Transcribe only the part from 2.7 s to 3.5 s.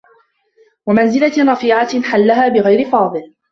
فَضْلٍ